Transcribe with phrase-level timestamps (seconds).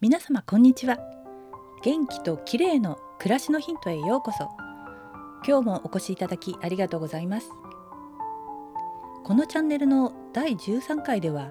[0.00, 0.96] 皆様こんにちは。
[1.82, 4.48] 元気と綺麗の暮らしのヒントへようこそ。
[5.44, 7.50] 今日もお越しいただきありがとうございます。
[9.24, 11.50] このチャンネルの第13回では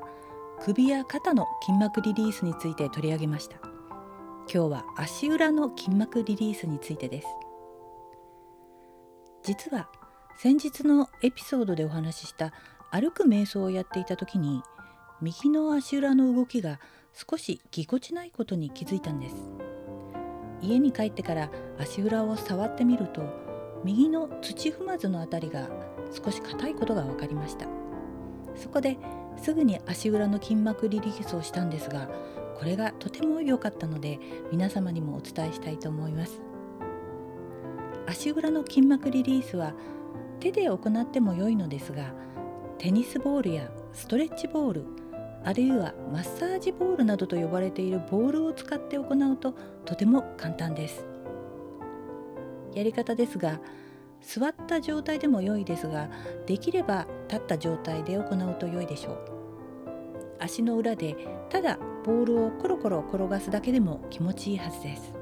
[0.62, 3.58] 首や肩の筋膜リリースについて取り上げました。
[3.58, 7.28] 今日は足裏の筋膜リリースについてです。
[9.44, 9.90] 実は
[10.38, 12.54] 先日のエピソードでお話しした
[12.92, 14.64] 歩く瞑想をやっていた時に
[15.22, 16.80] 右の足裏の動きが
[17.18, 19.36] 少しぎこちないことに気づいたんです。
[20.62, 21.50] 家に帰ってから
[21.80, 23.24] 足裏を触ってみると
[23.84, 25.68] 右の土踏まずのあたりが
[26.12, 27.66] 少し硬いことが分かりました。
[28.56, 28.98] そこで
[29.42, 32.08] すぐに足裏の筋膜リリースをしたんですが
[32.56, 34.20] これがとても良かったので
[34.52, 36.40] 皆様にもお伝えしたいと思います。
[38.06, 39.74] 足裏の筋膜リリースは
[40.40, 42.14] 手で行っても良いのですが
[42.78, 45.07] テニスボールやストレッチボール
[45.44, 49.54] あるいはマッサージボールなどと呼ばれているボールを使って行うと
[49.86, 51.06] とても簡単です。
[52.74, 53.60] やり方ですが
[54.22, 56.10] 座った状態でも良いですが
[56.46, 59.18] できれば立った状態で行うと良いでしょう。
[60.40, 61.16] 足の裏で
[61.50, 65.14] ただボールをコロコロ転がすだけでも気持ちいいはずです。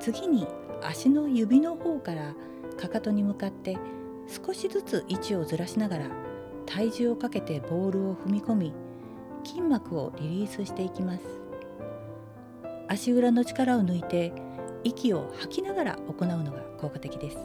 [0.00, 0.46] 次に
[0.82, 2.34] 足の指の方から
[2.76, 3.78] かかとに向かって
[4.26, 6.10] 少しずつ位置をずらしながら
[6.66, 8.74] 体重をかけてボールを踏み込み
[9.44, 11.24] 筋膜をリリースしていきます。
[12.88, 14.32] 足裏の力を抜いて
[14.84, 17.38] 息を吐きながら行うのが効果的です。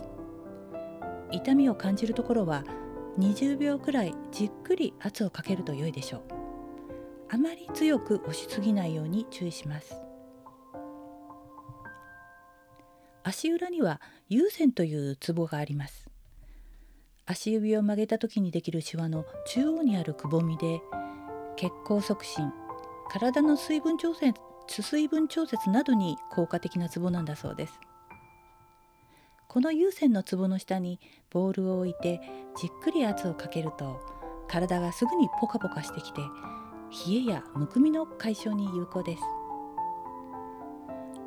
[1.31, 2.63] 痛みを感じるところは
[3.17, 6.21] 20秒くらいじっくり圧をかけると良いでしょう。
[7.31, 9.95] あまり強く押しすぎないように注意します。
[13.23, 16.08] 足裏には有線というツボがあります。
[17.31, 20.81] 足指を曲げた時にできるシワの中央にあるくぼみで
[21.57, 22.51] 血行促進
[23.11, 24.33] 体の水分調節
[24.67, 27.79] 水分調節などに効果的なツボなんだそうです。
[29.47, 30.99] この有線のツボの下に
[31.31, 32.19] ボールを置いて
[32.57, 33.99] じっくり圧をかけると
[34.47, 36.21] 体がすぐにポカポカしてきて
[37.07, 39.23] 冷えやむくみの解消に有効です。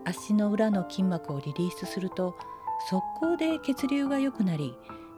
[0.05, 2.37] 足の裏の筋膜をリリースすると
[2.91, 4.75] 速攻で血流が良くなり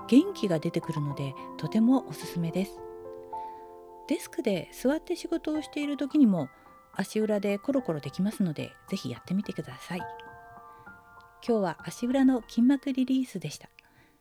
[0.08, 2.80] 元気が出てくるのでとてもおすすめです。
[4.08, 6.48] デスクで座って仕事をしている時にも
[6.92, 9.98] 足裏でコロコロできますのでぜひやってみてください。
[11.46, 13.68] 今日は足裏の筋膜リリースでした。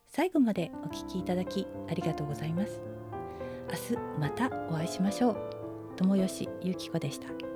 [0.08, 2.82] 最後までお聞きいただきありがとうございます。
[3.92, 5.38] 明日またお会いしましょう。
[5.96, 7.53] 友吉ゆき子でした。